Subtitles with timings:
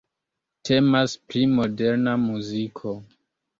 [0.69, 2.97] Temas pri Moderna muziko.